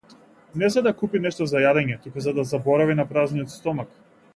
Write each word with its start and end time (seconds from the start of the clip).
Не 0.61 0.69
за 0.75 0.81
да 0.87 0.93
купи 1.01 1.21
нешто 1.27 1.47
за 1.53 1.63
јадење, 1.67 2.01
туку 2.07 2.27
за 2.29 2.37
да 2.41 2.49
заборави 2.57 3.01
на 3.03 3.11
празниот 3.15 3.59
стомак. 3.61 3.99